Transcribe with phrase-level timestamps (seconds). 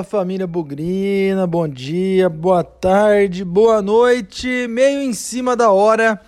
[0.00, 6.20] Fala família Bugrina, bom dia, boa tarde, boa noite, meio em cima da hora,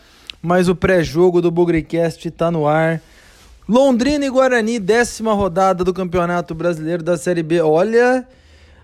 [0.43, 3.01] mas o pré-jogo do Bugricast tá no ar.
[3.69, 7.61] Londrina e Guarani, décima rodada do Campeonato Brasileiro da Série B.
[7.61, 8.27] Olha,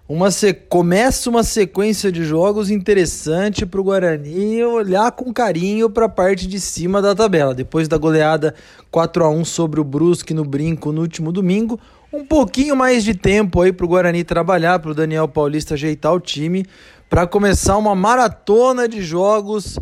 [0.08, 0.54] uma se...
[0.54, 6.46] começa uma sequência de jogos interessante para o Guarani olhar com carinho para a parte
[6.46, 7.54] de cima da tabela.
[7.54, 8.54] Depois da goleada
[8.90, 11.78] 4 a 1 sobre o Brusque no Brinco no último domingo,
[12.12, 16.12] um pouquinho mais de tempo aí para o Guarani trabalhar, para o Daniel Paulista ajeitar
[16.12, 16.64] o time,
[17.08, 19.78] para começar uma maratona de jogos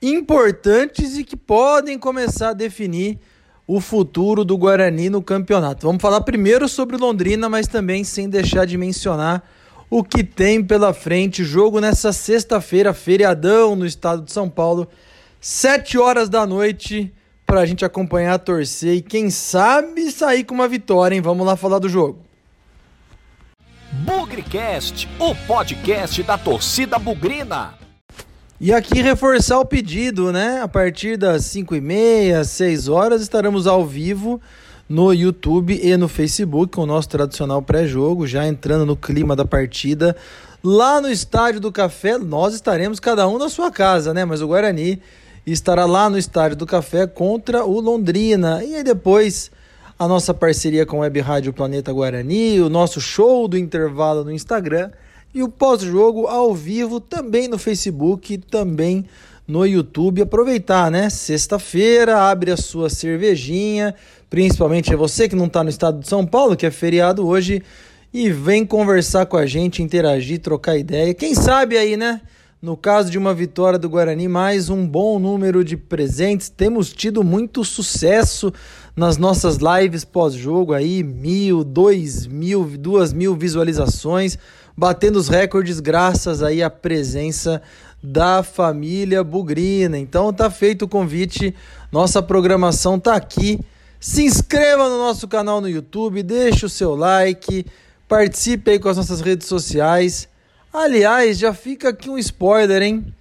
[0.00, 3.18] importantes e que podem começar a definir
[3.66, 5.86] o futuro do Guarani no campeonato.
[5.86, 9.48] Vamos falar primeiro sobre Londrina, mas também sem deixar de mencionar
[9.88, 11.44] o que tem pela frente.
[11.44, 14.88] Jogo nessa sexta-feira, feriadão no estado de São Paulo,
[15.40, 17.12] 7 horas da noite
[17.52, 21.20] para a gente acompanhar, torcer e quem sabe sair com uma vitória, hein?
[21.20, 22.18] Vamos lá falar do jogo.
[23.92, 27.74] Bugrecast, o podcast da torcida bugrina.
[28.58, 30.62] E aqui reforçar o pedido, né?
[30.62, 34.40] A partir das 5 e meia, 6 horas, estaremos ao vivo
[34.88, 39.44] no YouTube e no Facebook com o nosso tradicional pré-jogo, já entrando no clima da
[39.44, 40.16] partida.
[40.64, 44.24] Lá no Estádio do Café, nós estaremos cada um na sua casa, né?
[44.24, 45.02] Mas o Guarani
[45.46, 48.62] estará lá no Estádio do Café contra o Londrina.
[48.64, 49.50] E aí depois
[49.98, 54.32] a nossa parceria com a Web Rádio Planeta Guarani, o nosso show do intervalo no
[54.32, 54.90] Instagram
[55.34, 59.04] e o pós-jogo ao vivo também no Facebook, também
[59.46, 60.22] no YouTube.
[60.22, 61.08] Aproveitar, né?
[61.08, 63.94] Sexta-feira, abre a sua cervejinha,
[64.28, 67.62] principalmente é você que não está no estado de São Paulo, que é feriado hoje,
[68.12, 71.14] e vem conversar com a gente, interagir, trocar ideia.
[71.14, 72.20] Quem sabe aí, né?
[72.62, 76.48] No caso de uma vitória do Guarani, mais um bom número de presentes.
[76.48, 78.52] Temos tido muito sucesso
[78.94, 84.38] nas nossas lives pós-jogo aí, mil, dois mil, duas mil visualizações,
[84.76, 87.60] batendo os recordes graças aí à presença
[88.00, 89.98] da família Bugrina.
[89.98, 91.52] Então tá feito o convite,
[91.90, 93.58] nossa programação tá aqui.
[93.98, 97.66] Se inscreva no nosso canal no YouTube, deixe o seu like,
[98.06, 100.30] participe aí com as nossas redes sociais
[100.72, 103.14] Aliás, já fica aqui um spoiler, hein?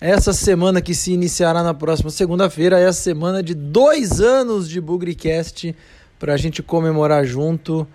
[0.00, 4.80] Essa semana que se iniciará na próxima segunda-feira é a semana de dois anos de
[4.80, 5.74] Bugricast
[6.16, 7.88] para a gente comemorar junto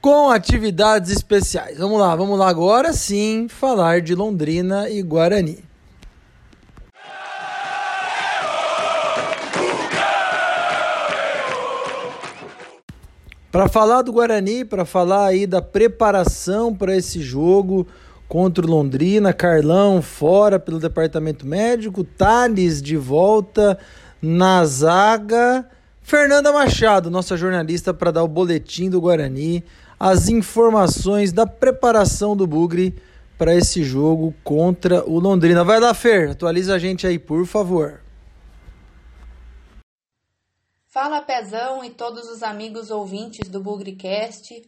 [0.00, 1.76] com atividades especiais.
[1.76, 5.62] Vamos lá, vamos lá agora sim falar de Londrina e Guarani.
[13.52, 17.86] Para falar do Guarani, para falar aí da preparação para esse jogo,
[18.34, 23.78] contra o Londrina, Carlão fora pelo departamento médico, Thales de volta
[24.20, 25.70] na zaga,
[26.02, 29.62] Fernanda Machado, nossa jornalista, para dar o boletim do Guarani,
[30.00, 33.00] as informações da preparação do Bugre
[33.38, 35.62] para esse jogo contra o Londrina.
[35.62, 38.00] Vai lá, Fer, atualiza a gente aí, por favor.
[40.88, 44.60] Fala Pezão e todos os amigos ouvintes do Bugrecast.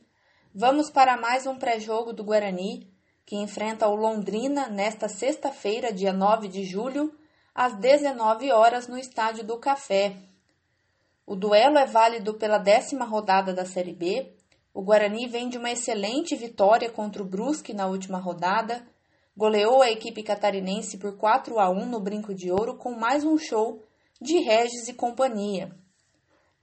[0.55, 2.95] Vamos para mais um pré-jogo do Guarani
[3.27, 7.13] que enfrenta o Londrina nesta sexta-feira, dia 9 de julho,
[7.53, 10.17] às 19 horas no Estádio do Café.
[11.27, 14.33] O duelo é válido pela décima rodada da Série B.
[14.73, 18.87] O Guarani vem de uma excelente vitória contra o Brusque na última rodada,
[19.37, 23.37] goleou a equipe catarinense por 4 a 1 no Brinco de Ouro com mais um
[23.37, 23.83] show
[24.21, 25.75] de Regis e companhia.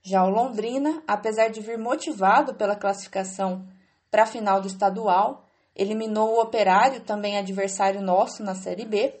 [0.02, 3.68] Já o Londrina, apesar de vir motivado pela classificação
[4.10, 5.43] para a final do estadual,
[5.74, 9.14] eliminou o Operário, também adversário nosso na Série B.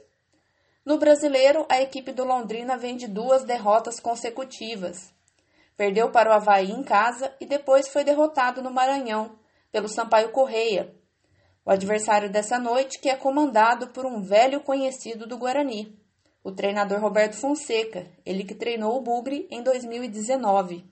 [0.84, 5.12] No brasileiro, a equipe do Londrina vem de duas derrotas consecutivas.
[5.76, 9.38] Perdeu para o Havaí em casa e depois foi derrotado no Maranhão,
[9.72, 10.94] pelo Sampaio Correia,
[11.64, 15.98] o adversário dessa noite que é comandado por um velho conhecido do Guarani,
[16.42, 20.84] o treinador Roberto Fonseca, ele que treinou o Bugre em 2019.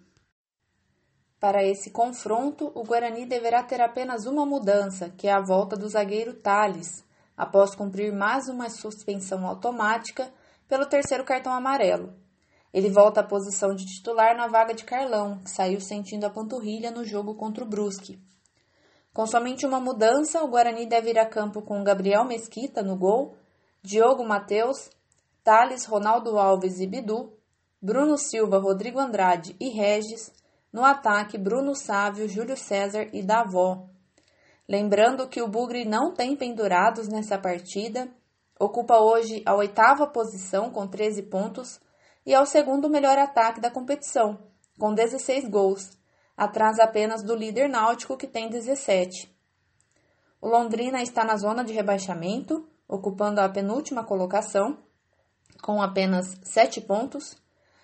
[1.42, 5.88] Para esse confronto, o Guarani deverá ter apenas uma mudança, que é a volta do
[5.88, 7.04] zagueiro Thales,
[7.36, 10.32] após cumprir mais uma suspensão automática
[10.68, 12.14] pelo terceiro cartão amarelo.
[12.72, 16.92] Ele volta à posição de titular na vaga de Carlão, que saiu sentindo a panturrilha
[16.92, 18.20] no jogo contra o Brusque.
[19.12, 23.34] Com somente uma mudança, o Guarani deve ir a campo com Gabriel Mesquita no gol,
[23.82, 24.88] Diogo Mateus,
[25.42, 27.36] Thales, Ronaldo Alves e Bidu,
[27.82, 30.30] Bruno Silva, Rodrigo Andrade e Regis,
[30.72, 33.88] no ataque, Bruno Sávio, Júlio César e Davó.
[34.68, 38.08] Lembrando que o Bugre não tem pendurados nessa partida,
[38.58, 41.80] ocupa hoje a oitava posição com 13 pontos
[42.24, 44.38] e é o segundo melhor ataque da competição,
[44.78, 45.90] com 16 gols,
[46.36, 49.30] atrás apenas do líder náutico que tem 17.
[50.40, 54.78] O Londrina está na zona de rebaixamento, ocupando a penúltima colocação,
[55.62, 57.36] com apenas sete pontos.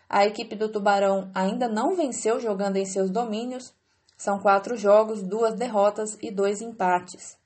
[0.08, 3.74] A equipe do Tubarão ainda não venceu jogando em seus domínios.
[4.16, 7.36] São quatro jogos, duas derrotas e dois empates.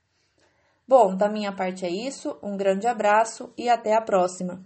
[0.87, 2.37] Bom, da minha parte é isso.
[2.41, 4.63] Um grande abraço e até a próxima.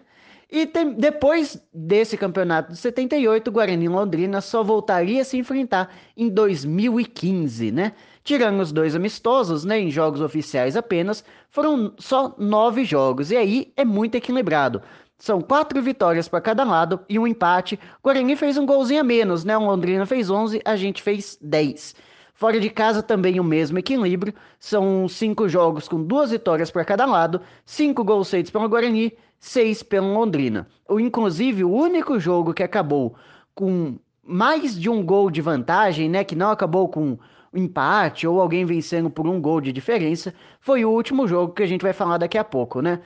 [0.51, 5.93] E tem, depois desse campeonato de 78, o Guarani Londrina só voltaria a se enfrentar
[6.17, 7.93] em 2015, né?
[8.23, 13.73] Tirando os dois amistosos, né, em jogos oficiais apenas, foram só nove jogos, e aí
[13.77, 14.83] é muito equilibrado.
[15.19, 17.79] São quatro vitórias para cada lado e um empate.
[17.99, 19.57] O Guarani fez um golzinho a menos, né?
[19.57, 21.95] O Londrina fez 11, a gente fez 10.
[22.37, 27.07] Fora de casa também o mesmo equilíbrio, são cinco jogos com duas vitórias para cada
[27.07, 30.69] lado, cinco gols feitos pelo Guarani, seis pelo Londrina.
[30.87, 33.15] O inclusive o único jogo que acabou
[33.55, 37.19] com mais de um gol de vantagem, né, que não acabou com
[37.55, 41.67] empate ou alguém vencendo por um gol de diferença, foi o último jogo que a
[41.67, 43.01] gente vai falar daqui a pouco, né?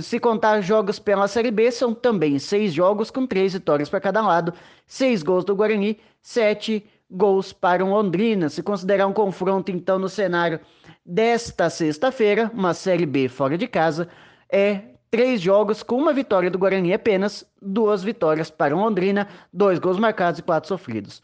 [0.00, 4.22] Se contar jogos pela Série B, são também seis jogos com três vitórias para cada
[4.22, 4.54] lado,
[4.86, 8.48] seis gols do Guarani, sete gols para o Londrina.
[8.48, 10.60] Se considerar um confronto, então, no cenário
[11.04, 14.08] desta sexta-feira, uma Série B fora de casa,
[14.50, 14.80] é
[15.10, 19.98] três jogos com uma vitória do Guarani apenas, duas vitórias para o Londrina, dois gols
[19.98, 21.22] marcados e quatro sofridos.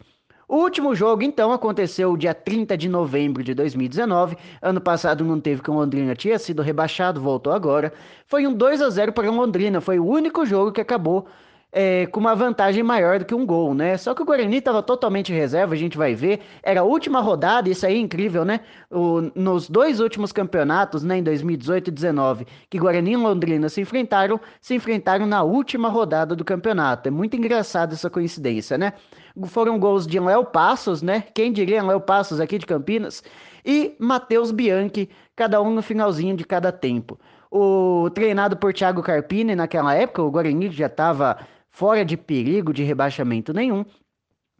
[0.48, 4.36] O último jogo, então, aconteceu dia 30 de novembro de 2019.
[4.60, 7.90] Ano passado não teve que o Londrina tinha sido rebaixado, voltou agora.
[8.26, 11.26] Foi um 2 a 0 para o Londrina, foi o único jogo que acabou
[11.72, 13.96] é, com uma vantagem maior do que um gol, né?
[13.96, 16.40] Só que o Guarani estava totalmente reserva, a gente vai ver.
[16.62, 18.60] Era a última rodada, isso aí é incrível, né?
[18.90, 23.80] O, nos dois últimos campeonatos, né, em 2018 e 2019, que Guarani e Londrina se
[23.80, 27.08] enfrentaram, se enfrentaram na última rodada do campeonato.
[27.08, 28.92] É muito engraçado essa coincidência, né?
[29.46, 31.24] Foram gols de Léo Passos, né?
[31.34, 33.24] Quem diria Léo Passos aqui de Campinas?
[33.64, 37.18] E Matheus Bianchi, cada um no finalzinho de cada tempo.
[37.50, 41.38] O treinado por Thiago Carpini naquela época, o Guarani já estava
[41.72, 43.84] fora de perigo de rebaixamento nenhum,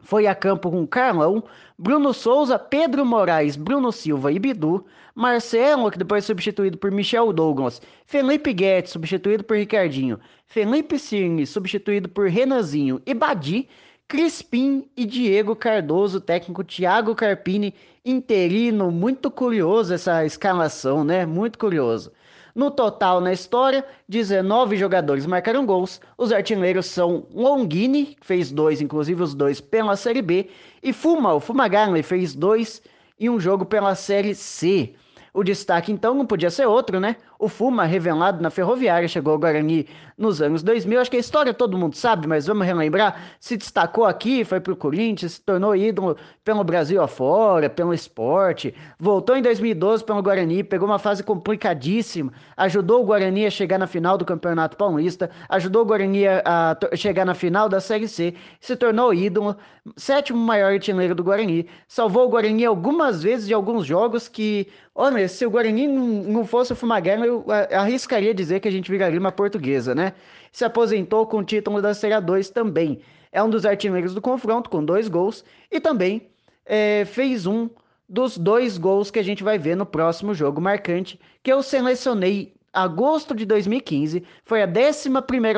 [0.02, 1.44] foi a campo com Carlão,
[1.78, 7.80] Bruno Souza, Pedro Moraes, Bruno Silva e Bidu, Marcelo, que depois substituído por Michel Douglas,
[8.04, 13.68] Felipe Guedes, substituído por Ricardinho, Felipe Cirne, substituído por Renanzinho e Badi,
[14.08, 21.24] Crispim e Diego Cardoso, técnico Thiago Carpini, interino, muito curioso essa escalação, né?
[21.24, 22.12] Muito curioso.
[22.54, 26.00] No total, na história, 19 jogadores marcaram gols.
[26.18, 30.50] Os artilheiros são Longini, que fez dois, inclusive os dois pela Série B,
[30.82, 32.82] e Fuma, o Fumagalli, fez dois
[33.18, 34.94] em um jogo pela Série C.
[35.32, 37.16] O destaque então não podia ser outro, né?
[37.42, 41.00] O Fuma, revelado na Ferroviária, chegou ao Guarani nos anos 2000.
[41.00, 43.20] Acho que a história todo mundo sabe, mas vamos relembrar.
[43.40, 48.72] Se destacou aqui, foi pro Corinthians, se tornou ídolo pelo Brasil afora, pelo esporte.
[48.96, 52.32] Voltou em 2012 pelo Guarani, pegou uma fase complicadíssima.
[52.56, 57.24] Ajudou o Guarani a chegar na final do Campeonato Paulista, ajudou o Guarani a, chegar
[57.24, 59.56] na final da Série C, se tornou ídolo,
[59.96, 61.66] sétimo maior artilheiro do Guarani.
[61.88, 66.74] Salvou o Guarani algumas vezes de alguns jogos que Olha, se o Guarani não fosse
[66.74, 70.12] o Fumagalli, eu arriscaria dizer que a gente viraria uma portuguesa, né?
[70.50, 73.00] Se aposentou com o título da Série 2 também.
[73.30, 75.44] É um dos artilheiros do confronto, com dois gols.
[75.70, 76.28] E também
[76.66, 77.68] é, fez um
[78.08, 82.54] dos dois gols que a gente vai ver no próximo jogo marcante, que eu selecionei
[82.72, 85.08] agosto de 2015, foi a 11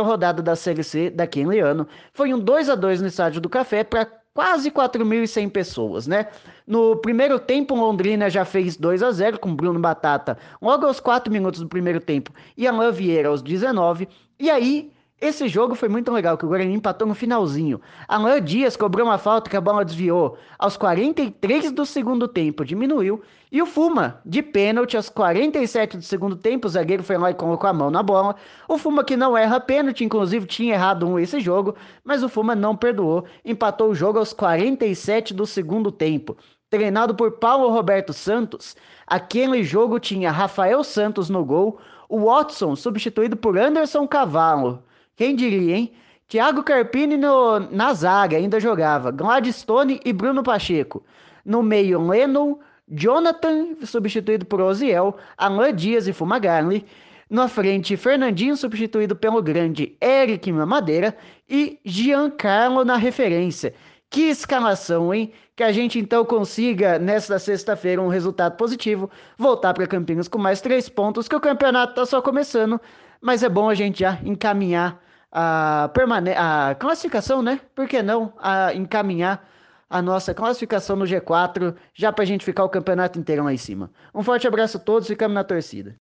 [0.01, 1.87] rodada da Série C daquele ano.
[2.13, 6.27] Foi um 2 a 2 no Estádio do Café para quase 4.100 pessoas, né?
[6.67, 11.33] No primeiro tempo, Londrina já fez 2 a 0 com Bruno Batata logo aos 4
[11.33, 14.09] minutos do primeiro tempo e Alain Vieira aos 19.
[14.39, 14.91] E aí
[15.25, 17.81] Esse jogo foi muito legal, que o Guarani empatou no finalzinho.
[18.07, 23.23] Alain Dias cobrou uma falta que a bola desviou aos 43 do segundo tempo, diminuiu.
[23.51, 27.35] E o Fuma, de pênalti, aos 47 do segundo tempo, o zagueiro foi lá e
[27.35, 28.37] colocou a mão na bola.
[28.69, 32.55] O Fuma que não erra pênalti, inclusive tinha errado um esse jogo, mas o Fuma
[32.55, 36.37] não perdoou, empatou o jogo aos 47 do segundo tempo.
[36.69, 38.77] Treinado por Paulo Roberto Santos,
[39.07, 41.79] aquele jogo tinha Rafael Santos no gol,
[42.11, 44.85] o Watson substituído por Anderson Cavalo.
[45.17, 45.93] Quem diria, hein?
[46.27, 49.11] Thiago Carpini no, na zaga ainda jogava.
[49.11, 51.05] Gladstone e Bruno Pacheco.
[51.45, 56.85] No meio, Lennon, Jonathan, substituído por Oziel, Alain Dias e Fumagalli.
[57.31, 61.17] Na frente, Fernandinho, substituído pelo grande Eric Madeira.
[61.49, 63.75] E Giancarlo na referência.
[64.15, 65.33] Que escalação, hein?
[65.57, 70.61] Que a gente então consiga, nesta sexta-feira, um resultado positivo, voltar para Campinas com mais
[70.61, 72.81] três pontos, que o campeonato está só começando,
[73.21, 75.03] mas é bom a gente já encaminhar
[75.33, 77.59] a, permane a classificação, né?
[77.75, 79.45] Por que não a encaminhar
[79.91, 83.57] a nossa classificação no G4, já para a gente ficar o campeonato inteiro lá em
[83.57, 83.91] cima.
[84.15, 85.97] Um forte abraço a todos, ficamos na torcida.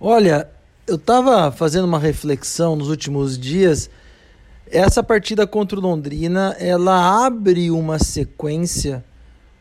[0.00, 0.50] Olha,
[0.90, 3.88] eu tava fazendo uma reflexão nos últimos dias.
[4.68, 9.04] Essa partida contra o Londrina, ela abre uma sequência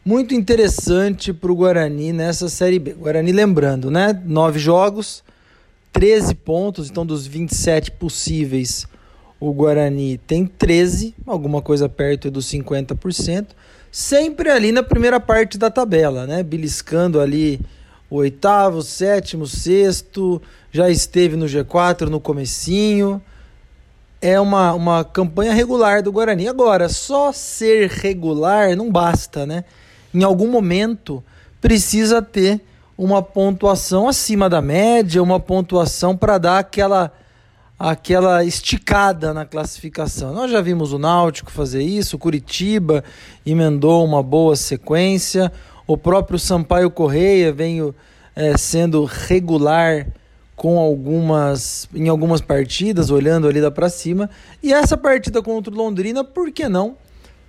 [0.04, 2.94] muito interessante para o Guarani nessa Série B.
[2.94, 4.20] Guarani, lembrando, né?
[4.26, 5.24] Nove jogos,
[5.94, 8.88] 13 pontos, então dos 27 possíveis,
[9.40, 13.50] o Guarani tem 13, alguma coisa perto dos 50%,
[13.92, 16.42] sempre ali na primeira parte da tabela, né?
[16.42, 17.62] Beliscando ali
[18.10, 23.22] oitavo, sétimo, sexto, já esteve no G4 no comecinho.
[24.22, 26.48] É uma, uma campanha regular do Guarani.
[26.48, 29.64] Agora, só ser regular não basta, né?
[30.14, 31.24] Em algum momento
[31.62, 32.62] precisa ter
[32.98, 37.12] uma pontuação acima da média, uma pontuação para dar aquela
[37.80, 40.34] aquela esticada na classificação.
[40.34, 43.06] Nós já vimos o Náutico fazer isso, o Curitiba
[43.46, 45.50] emendou uma boa sequência,
[45.90, 47.92] o próprio Sampaio Correia vem
[48.36, 50.06] é, sendo regular
[50.56, 54.30] com algumas em algumas partidas, olhando ali da para cima.
[54.62, 56.96] E essa partida contra o Londrina, por que não?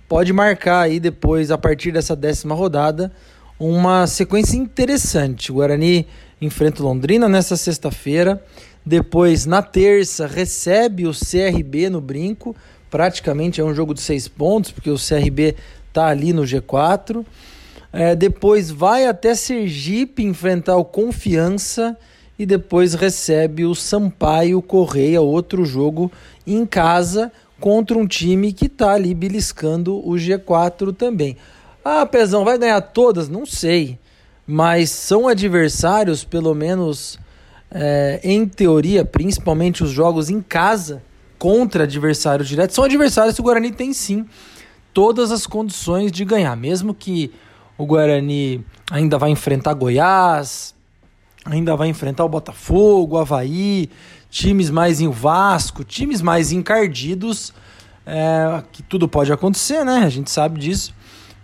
[0.09, 3.11] Pode marcar aí depois, a partir dessa décima rodada,
[3.59, 5.51] uma sequência interessante.
[5.51, 6.07] O Guarani
[6.41, 8.43] enfrenta o Londrina nessa sexta-feira.
[8.83, 12.55] Depois, na terça, recebe o CRB no brinco.
[12.89, 15.55] Praticamente é um jogo de seis pontos, porque o CRB
[15.89, 17.23] está ali no G4.
[17.93, 21.97] É, depois vai até Sergipe enfrentar o Confiança
[22.39, 26.11] e depois recebe o Sampaio Correia, outro jogo
[26.47, 31.37] em casa contra um time que está ali beliscando o G4 também.
[31.83, 33.29] Ah, Pezão, vai ganhar todas?
[33.29, 33.99] Não sei.
[34.47, 37.19] Mas são adversários, pelo menos
[37.69, 41.03] é, em teoria, principalmente os jogos em casa
[41.37, 44.25] contra adversários diretos, são adversários que o Guarani tem sim
[44.93, 47.31] todas as condições de ganhar, mesmo que
[47.81, 50.75] o Guarani ainda vai enfrentar Goiás,
[51.43, 53.89] ainda vai enfrentar o Botafogo, o Havaí,
[54.29, 57.51] times mais em Vasco, times mais encardidos,
[58.05, 60.03] é, que tudo pode acontecer, né?
[60.05, 60.93] A gente sabe disso.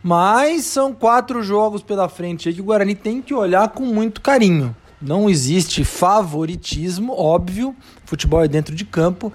[0.03, 4.21] Mas são quatro jogos pela frente aí que o Guarani tem que olhar com muito
[4.21, 4.75] carinho.
[5.01, 7.75] Não existe favoritismo, óbvio,
[8.05, 9.33] futebol é dentro de campo,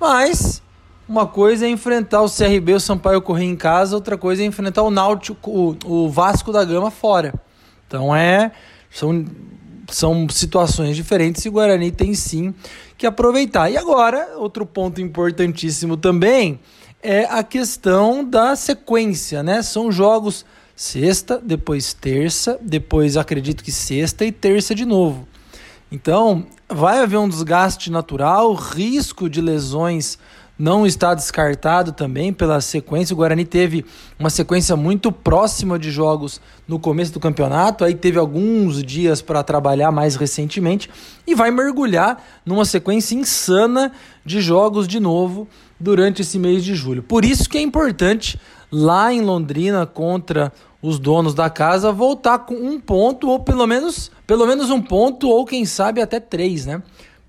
[0.00, 0.60] mas
[1.10, 4.84] uma coisa é enfrentar o CRB, o Sampaio correr em casa, outra coisa é enfrentar
[4.84, 7.34] o Náutico, o, o Vasco da Gama fora.
[7.84, 8.52] Então é
[8.88, 9.24] são,
[9.88, 12.54] são situações diferentes e o Guarani tem sim
[12.96, 13.68] que aproveitar.
[13.68, 16.60] E agora, outro ponto importantíssimo também
[17.02, 19.62] é a questão da sequência, né?
[19.62, 25.26] São jogos sexta, depois terça, depois acredito que sexta e terça de novo.
[25.90, 30.16] Então, vai haver um desgaste natural, risco de lesões
[30.60, 33.14] não está descartado também pela sequência.
[33.14, 33.82] O Guarani teve
[34.18, 36.38] uma sequência muito próxima de jogos
[36.68, 40.90] no começo do campeonato, aí teve alguns dias para trabalhar mais recentemente
[41.26, 43.90] e vai mergulhar numa sequência insana
[44.22, 45.48] de jogos de novo
[45.80, 47.02] durante esse mês de julho.
[47.02, 48.38] Por isso que é importante
[48.70, 50.52] lá em Londrina contra
[50.82, 55.26] os donos da casa voltar com um ponto ou pelo menos pelo menos um ponto
[55.26, 56.82] ou quem sabe até três, né?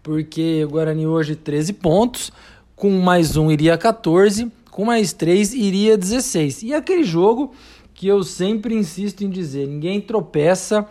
[0.03, 2.31] Porque o Guarani hoje 13 pontos,
[2.81, 6.63] com mais um iria 14, com mais três iria 16.
[6.63, 7.51] E aquele jogo
[7.93, 10.87] que eu sempre insisto em dizer, ninguém tropeça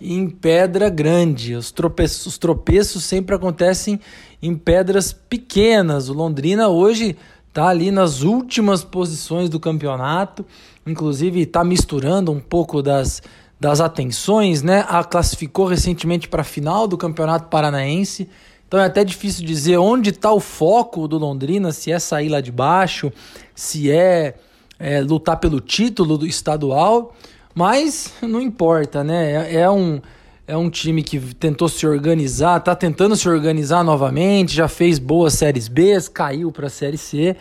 [0.00, 1.54] em pedra grande.
[1.54, 4.00] Os tropeços, os tropeços sempre acontecem
[4.40, 6.08] em pedras pequenas.
[6.08, 7.14] O Londrina hoje
[7.46, 10.46] está ali nas últimas posições do campeonato,
[10.86, 13.20] inclusive está misturando um pouco das
[13.60, 14.84] das atenções, né?
[14.88, 18.28] A classificou recentemente para a final do Campeonato Paranaense.
[18.66, 22.40] Então é até difícil dizer onde está o foco do Londrina, se é sair lá
[22.40, 23.12] de baixo,
[23.54, 24.34] se é,
[24.78, 27.14] é lutar pelo título do estadual,
[27.54, 29.50] mas não importa, né?
[29.52, 30.00] É, é, um,
[30.46, 35.34] é um time que tentou se organizar, está tentando se organizar novamente, já fez boas
[35.34, 37.36] séries B, caiu para a série C,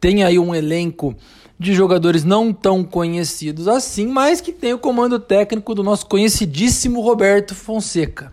[0.00, 1.14] tem aí um elenco
[1.58, 7.00] de jogadores não tão conhecidos assim, mas que tem o comando técnico do nosso conhecidíssimo
[7.00, 8.32] Roberto Fonseca.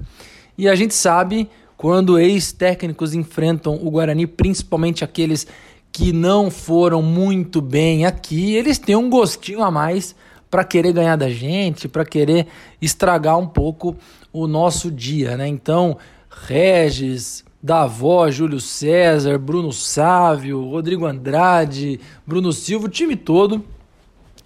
[0.58, 1.48] E a gente sabe
[1.80, 5.48] quando ex-técnicos enfrentam o Guarani, principalmente aqueles
[5.94, 10.14] que não foram muito bem aqui, eles têm um gostinho a mais
[10.52, 12.48] para querer ganhar da gente, para querer
[12.82, 13.96] estragar um pouco
[14.34, 15.48] o nosso dia, né?
[15.48, 15.98] Então,
[16.30, 23.64] Regis, Davó, Júlio César, Bruno Sávio, Rodrigo Andrade, Bruno Silva, o time todo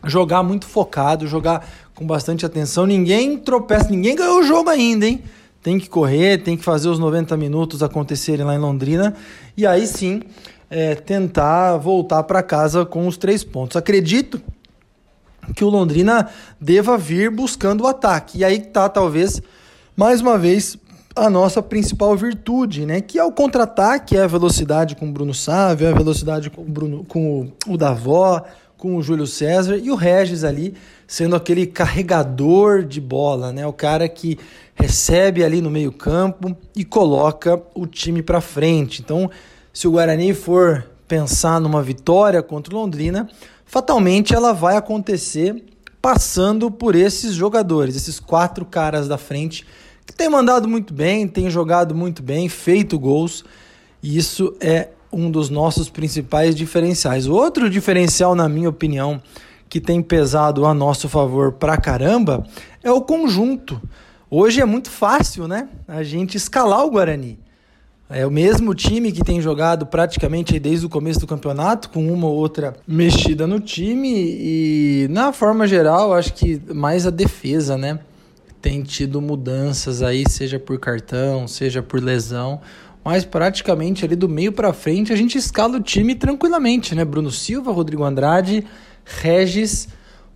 [0.05, 2.85] jogar muito focado, jogar com bastante atenção.
[2.85, 5.23] Ninguém tropeça, ninguém ganhou o jogo ainda, hein?
[5.63, 9.15] Tem que correr, tem que fazer os 90 minutos acontecerem lá em Londrina
[9.55, 10.21] e aí sim
[10.69, 13.77] é, tentar voltar para casa com os três pontos.
[13.77, 14.41] Acredito
[15.55, 16.29] que o Londrina
[16.59, 18.39] deva vir buscando o ataque.
[18.39, 19.41] E aí tá, talvez,
[19.95, 20.77] mais uma vez,
[21.15, 23.01] a nossa principal virtude, né?
[23.01, 26.61] Que é o contra-ataque, é a velocidade com o Bruno Sávio, é a velocidade com
[26.61, 28.43] o, Bruno, com o, o Davó,
[28.83, 30.73] com o Júlio César e o Regis ali
[31.07, 33.65] sendo aquele carregador de bola, né?
[33.65, 34.37] O cara que
[34.75, 39.01] recebe ali no meio-campo e coloca o time para frente.
[39.01, 39.31] Então,
[39.71, 43.29] se o Guarani for pensar numa vitória contra o Londrina,
[43.65, 45.63] fatalmente ela vai acontecer
[46.01, 49.65] passando por esses jogadores, esses quatro caras da frente
[50.05, 53.45] que tem mandado muito bem, tem jogado muito bem, feito gols,
[54.01, 57.27] e isso é um dos nossos principais diferenciais.
[57.27, 59.21] Outro diferencial, na minha opinião,
[59.69, 62.45] que tem pesado a nosso favor pra caramba
[62.83, 63.81] é o conjunto.
[64.29, 65.69] Hoje é muito fácil, né?
[65.87, 67.39] A gente escalar o Guarani.
[68.09, 72.27] É o mesmo time que tem jogado praticamente desde o começo do campeonato, com uma
[72.27, 77.99] ou outra mexida no time, e na forma geral, acho que mais a defesa, né?
[78.63, 82.61] tem tido mudanças aí, seja por cartão, seja por lesão,
[83.03, 87.03] mas praticamente ali do meio para frente a gente escala o time tranquilamente, né?
[87.03, 88.65] Bruno Silva, Rodrigo Andrade,
[89.03, 89.87] Regis,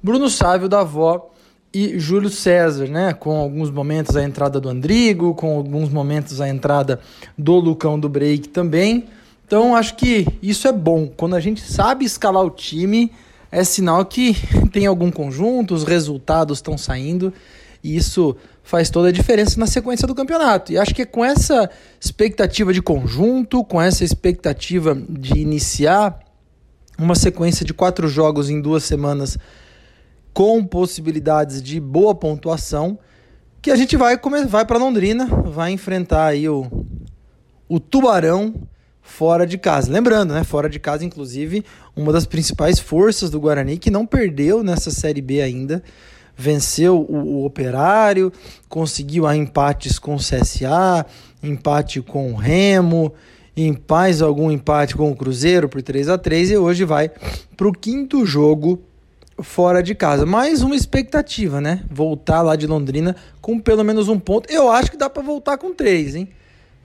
[0.03, 1.31] Bruno Sávio da Avó
[1.73, 3.13] e Júlio César, né?
[3.13, 6.99] Com alguns momentos a entrada do Andrigo, com alguns momentos a entrada
[7.37, 9.05] do Lucão do Break também.
[9.45, 11.07] Então acho que isso é bom.
[11.07, 13.11] Quando a gente sabe escalar o time,
[13.49, 14.35] é sinal que
[14.71, 17.33] tem algum conjunto, os resultados estão saindo
[17.87, 20.73] e isso faz toda a diferença na sequência do campeonato.
[20.73, 21.69] E acho que é com essa
[22.01, 26.19] expectativa de conjunto, com essa expectativa de iniciar
[26.99, 29.37] uma sequência de quatro jogos em duas semanas
[30.33, 32.99] com possibilidades de boa pontuação,
[33.61, 36.69] que a gente vai, vai para Londrina, vai enfrentar aí o,
[37.69, 38.53] o Tubarão
[39.01, 39.91] fora de casa.
[39.91, 41.63] Lembrando, né, fora de casa, inclusive,
[41.95, 45.81] uma das principais forças do Guarani que não perdeu nessa Série B ainda
[46.37, 48.31] venceu o, o Operário,
[48.69, 51.05] conseguiu empates com o CSA,
[51.41, 53.11] empate com o Remo,
[53.55, 57.09] em paz algum empate com o Cruzeiro por 3 a 3 e hoje vai
[57.55, 58.83] para o quinto jogo
[59.39, 60.25] fora de casa.
[60.25, 61.83] Mais uma expectativa, né?
[61.89, 64.51] Voltar lá de Londrina com pelo menos um ponto.
[64.51, 66.29] Eu acho que dá para voltar com três, hein?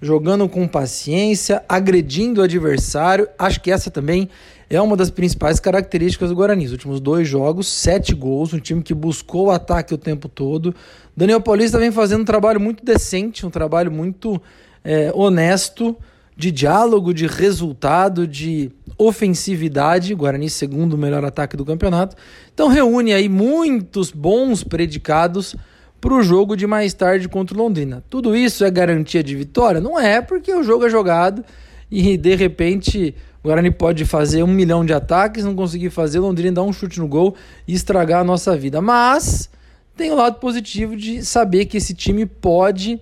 [0.00, 3.28] Jogando com paciência, agredindo o adversário.
[3.38, 4.28] Acho que essa também
[4.76, 6.64] é uma das principais características do Guarani.
[6.64, 10.74] Os últimos dois jogos, sete gols, um time que buscou o ataque o tempo todo.
[11.14, 14.40] Daniel Paulista vem fazendo um trabalho muito decente, um trabalho muito
[14.82, 15.94] é, honesto,
[16.34, 20.14] de diálogo, de resultado, de ofensividade.
[20.14, 22.16] Guarani, segundo melhor ataque do campeonato.
[22.54, 25.54] Então reúne aí muitos bons predicados
[26.00, 28.02] para o jogo de mais tarde contra o Londrina.
[28.08, 29.82] Tudo isso é garantia de vitória?
[29.82, 31.44] Não é, porque o jogo é jogado
[31.90, 36.22] e de repente o Guarani pode fazer um milhão de ataques, não conseguir fazer, o
[36.22, 37.34] Londrina dar um chute no gol
[37.66, 38.80] e estragar a nossa vida.
[38.80, 39.50] Mas
[39.96, 43.00] tem o lado positivo de saber que esse time pode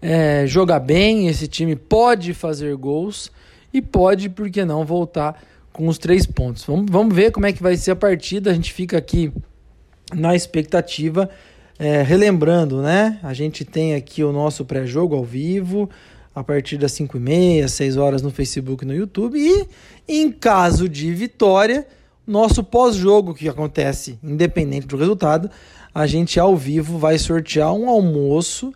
[0.00, 3.32] é, jogar bem, esse time pode fazer gols
[3.74, 6.64] e pode, por que não, voltar com os três pontos.
[6.64, 8.50] Vamos, vamos ver como é que vai ser a partida.
[8.50, 9.32] A gente fica aqui
[10.14, 11.28] na expectativa.
[11.78, 13.18] É, relembrando, né?
[13.22, 15.88] A gente tem aqui o nosso pré-jogo ao vivo
[16.40, 19.38] a partir das 5 e meia, 6 horas no Facebook e no YouTube.
[19.38, 19.66] E
[20.08, 21.86] em caso de vitória,
[22.26, 25.50] nosso pós-jogo que acontece, independente do resultado,
[25.94, 28.72] a gente ao vivo vai sortear um almoço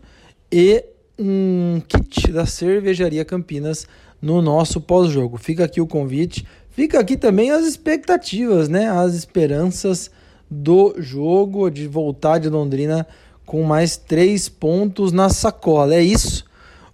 [0.53, 0.85] e
[1.19, 3.87] um kit da Cervejaria Campinas
[4.21, 5.39] no nosso pós-jogo.
[5.39, 8.91] Fica aqui o convite, fica aqui também as expectativas, né?
[8.91, 10.11] As esperanças
[10.51, 13.07] do jogo de voltar de Londrina
[13.47, 15.95] com mais três pontos na sacola.
[15.95, 16.45] É isso.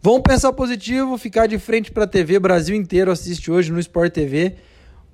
[0.02, 2.38] Vamos pensar positivo, ficar de frente para a TV.
[2.38, 4.54] Brasil inteiro assiste hoje no Sport TV.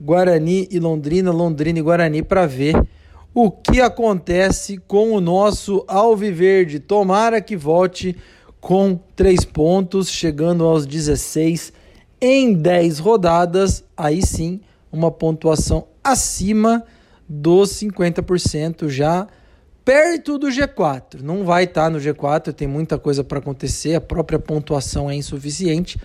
[0.00, 2.80] Guarani e Londrina, Londrina e Guarani para ver
[3.34, 6.78] o que acontece com o nosso Alviverde.
[6.78, 8.16] Tomara que volte
[8.60, 11.72] com três pontos, chegando aos 16
[12.20, 13.82] em 10 rodadas.
[13.96, 14.60] Aí sim,
[14.92, 16.84] uma pontuação acima
[17.28, 19.26] dos 50%, já
[19.86, 21.22] perto do G4.
[21.22, 25.14] Não vai estar tá no G4, tem muita coisa para acontecer, a própria pontuação é
[25.14, 25.96] insuficiente.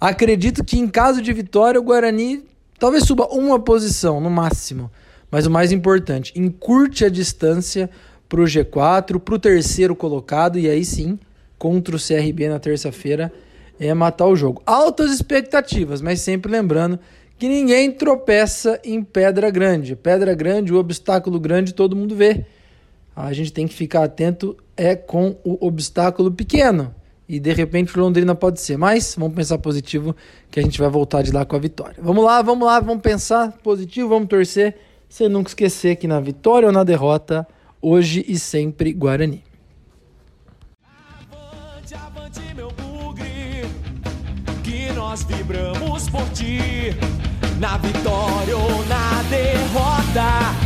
[0.00, 2.42] Acredito que em caso de vitória, o Guarani
[2.78, 4.90] talvez suba uma posição no máximo.
[5.30, 7.90] Mas o mais importante, encurte a distância
[8.26, 11.18] para o G4, para o terceiro colocado, e aí sim,
[11.58, 13.30] contra o CRB na terça-feira,
[13.78, 14.62] é matar o jogo.
[14.64, 16.98] Altas expectativas, mas sempre lembrando
[17.38, 19.94] que ninguém tropeça em pedra grande.
[19.94, 22.46] Pedra grande, o obstáculo grande, todo mundo vê
[23.16, 26.94] a gente tem que ficar atento é com o obstáculo pequeno.
[27.26, 28.76] E de repente o Londrina pode ser.
[28.76, 30.14] Mas vamos pensar positivo
[30.50, 31.96] que a gente vai voltar de lá com a vitória.
[31.98, 34.76] Vamos lá, vamos lá, vamos pensar positivo, vamos torcer.
[35.08, 37.48] Sem nunca esquecer que na vitória ou na derrota,
[37.80, 39.42] hoje e sempre Guarani.
[41.32, 43.64] Avante, avante, meu bugre,
[44.62, 46.58] que nós vibramos por ti.
[47.58, 50.65] Na vitória ou na derrota,